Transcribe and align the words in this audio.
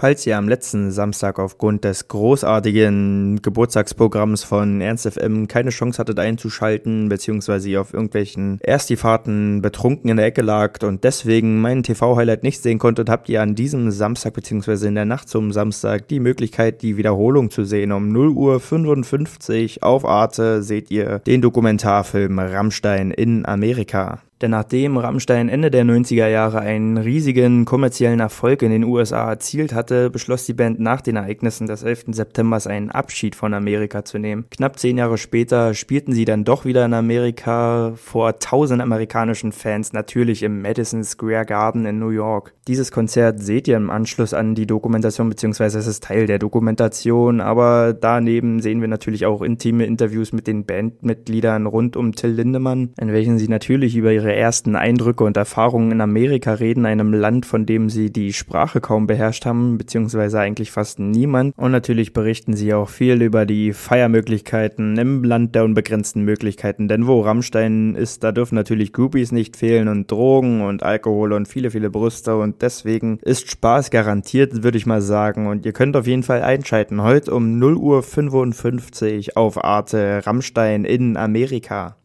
Falls 0.00 0.26
ihr 0.26 0.38
am 0.38 0.48
letzten 0.48 0.92
Samstag 0.92 1.38
aufgrund 1.38 1.84
des 1.84 2.08
großartigen 2.08 3.42
Geburtstagsprogramms 3.42 4.44
von 4.44 4.80
Ernst 4.80 5.06
FM 5.06 5.46
keine 5.46 5.68
Chance 5.68 5.98
hattet 5.98 6.18
einzuschalten, 6.18 7.10
beziehungsweise 7.10 7.68
ihr 7.68 7.82
auf 7.82 7.92
irgendwelchen 7.92 8.58
Erstifahrten 8.62 9.60
betrunken 9.60 10.08
in 10.08 10.16
der 10.16 10.24
Ecke 10.24 10.40
lagt 10.40 10.84
und 10.84 11.04
deswegen 11.04 11.60
meinen 11.60 11.82
TV-Highlight 11.82 12.44
nicht 12.44 12.62
sehen 12.62 12.78
konntet, 12.78 13.10
habt 13.10 13.28
ihr 13.28 13.42
an 13.42 13.54
diesem 13.54 13.90
Samstag, 13.90 14.32
beziehungsweise 14.32 14.88
in 14.88 14.94
der 14.94 15.04
Nacht 15.04 15.28
zum 15.28 15.52
Samstag 15.52 16.08
die 16.08 16.18
Möglichkeit, 16.18 16.80
die 16.80 16.96
Wiederholung 16.96 17.50
zu 17.50 17.64
sehen. 17.64 17.92
Um 17.92 18.10
0 18.10 18.30
Uhr 18.30 18.58
55 18.58 19.82
auf 19.82 20.06
Arte 20.06 20.62
seht 20.62 20.90
ihr 20.90 21.18
den 21.18 21.42
Dokumentarfilm 21.42 22.38
Rammstein 22.38 23.10
in 23.10 23.44
Amerika. 23.44 24.22
Denn 24.40 24.52
nachdem 24.52 24.96
Rammstein 24.96 25.48
Ende 25.48 25.70
der 25.70 25.84
90er 25.84 26.28
Jahre 26.28 26.60
einen 26.60 26.96
riesigen 26.96 27.64
kommerziellen 27.64 28.20
Erfolg 28.20 28.62
in 28.62 28.70
den 28.70 28.84
USA 28.84 29.28
erzielt 29.30 29.74
hatte, 29.74 30.08
beschloss 30.08 30.46
die 30.46 30.54
Band 30.54 30.80
nach 30.80 31.00
den 31.00 31.16
Ereignissen 31.16 31.66
des 31.66 31.82
11. 31.82 32.06
September 32.12 32.58
einen 32.66 32.90
Abschied 32.90 33.34
von 33.34 33.54
Amerika 33.54 34.04
zu 34.04 34.18
nehmen. 34.18 34.46
Knapp 34.50 34.78
zehn 34.78 34.98
Jahre 34.98 35.18
später 35.18 35.74
spielten 35.74 36.12
sie 36.12 36.24
dann 36.24 36.44
doch 36.44 36.64
wieder 36.64 36.84
in 36.84 36.94
Amerika 36.94 37.92
vor 37.96 38.38
tausend 38.38 38.82
amerikanischen 38.82 39.52
Fans, 39.52 39.92
natürlich 39.92 40.42
im 40.42 40.62
Madison 40.62 41.04
Square 41.04 41.46
Garden 41.46 41.86
in 41.86 41.98
New 41.98 42.10
York. 42.10 42.54
Dieses 42.66 42.92
Konzert 42.92 43.40
seht 43.40 43.68
ihr 43.68 43.76
im 43.76 43.90
Anschluss 43.90 44.34
an 44.34 44.54
die 44.54 44.66
Dokumentation, 44.66 45.28
beziehungsweise 45.28 45.78
es 45.78 45.86
ist 45.86 46.04
Teil 46.04 46.26
der 46.26 46.38
Dokumentation, 46.38 47.40
aber 47.40 47.92
daneben 47.92 48.60
sehen 48.60 48.80
wir 48.80 48.88
natürlich 48.88 49.26
auch 49.26 49.42
intime 49.42 49.84
Interviews 49.84 50.32
mit 50.32 50.46
den 50.46 50.64
Bandmitgliedern 50.64 51.66
rund 51.66 51.96
um 51.96 52.12
Till 52.12 52.30
Lindemann, 52.30 52.90
in 53.00 53.12
welchen 53.12 53.38
sie 53.38 53.48
natürlich 53.48 53.96
über 53.96 54.12
ihre 54.12 54.29
ihre 54.30 54.38
ersten 54.38 54.76
Eindrücke 54.76 55.24
und 55.24 55.36
Erfahrungen 55.36 55.90
in 55.90 56.00
Amerika 56.00 56.54
reden, 56.54 56.86
einem 56.86 57.12
Land, 57.12 57.46
von 57.46 57.66
dem 57.66 57.90
sie 57.90 58.12
die 58.12 58.32
Sprache 58.32 58.80
kaum 58.80 59.08
beherrscht 59.08 59.44
haben, 59.44 59.76
beziehungsweise 59.76 60.38
eigentlich 60.38 60.70
fast 60.70 61.00
niemand. 61.00 61.52
Und 61.56 61.72
natürlich 61.72 62.12
berichten 62.12 62.54
sie 62.54 62.72
auch 62.72 62.88
viel 62.88 63.20
über 63.22 63.44
die 63.44 63.72
Feiermöglichkeiten 63.72 64.96
im 64.98 65.24
Land 65.24 65.56
der 65.56 65.64
unbegrenzten 65.64 66.24
Möglichkeiten. 66.24 66.86
Denn 66.86 67.08
wo 67.08 67.20
Rammstein 67.22 67.96
ist, 67.96 68.22
da 68.22 68.30
dürfen 68.30 68.54
natürlich 68.54 68.92
Groupies 68.92 69.32
nicht 69.32 69.56
fehlen 69.56 69.88
und 69.88 70.10
Drogen 70.10 70.62
und 70.62 70.84
Alkohol 70.84 71.32
und 71.32 71.48
viele, 71.48 71.72
viele 71.72 71.90
Brüste. 71.90 72.36
Und 72.36 72.62
deswegen 72.62 73.18
ist 73.22 73.50
Spaß 73.50 73.90
garantiert, 73.90 74.62
würde 74.62 74.78
ich 74.78 74.86
mal 74.86 75.02
sagen. 75.02 75.48
Und 75.48 75.66
ihr 75.66 75.72
könnt 75.72 75.96
auf 75.96 76.06
jeden 76.06 76.22
Fall 76.22 76.42
einschalten. 76.42 77.02
Heute 77.02 77.34
um 77.34 77.58
0 77.58 77.76
Uhr 77.76 78.02
55 78.04 79.36
auf 79.36 79.64
Arte 79.64 80.22
Rammstein 80.24 80.84
in 80.84 81.16
Amerika. 81.16 81.96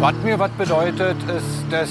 Was 0.00 0.14
mir 0.22 0.38
was 0.38 0.50
bedeutet, 0.52 1.16
ist, 1.24 1.64
dass 1.72 1.88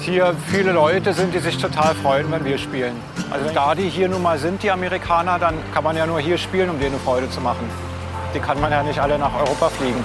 hier 0.00 0.34
viele 0.48 0.72
Leute 0.72 1.14
sind, 1.14 1.32
die 1.32 1.38
sich 1.38 1.56
total 1.56 1.94
freuen, 1.94 2.30
wenn 2.30 2.44
wir 2.44 2.58
spielen. 2.58 2.94
Also 3.30 3.48
da 3.54 3.74
die 3.74 3.88
hier 3.88 4.10
nun 4.10 4.20
mal 4.20 4.38
sind, 4.38 4.62
die 4.62 4.70
Amerikaner, 4.70 5.38
dann 5.38 5.54
kann 5.72 5.82
man 5.82 5.96
ja 5.96 6.06
nur 6.06 6.20
hier 6.20 6.36
spielen, 6.36 6.68
um 6.68 6.78
denen 6.78 6.96
eine 6.96 7.02
Freude 7.02 7.30
zu 7.30 7.40
machen. 7.40 7.70
Die 8.34 8.38
kann 8.38 8.60
man 8.60 8.70
ja 8.70 8.82
nicht 8.82 9.00
alle 9.00 9.18
nach 9.18 9.34
Europa 9.34 9.70
fliegen. 9.70 10.04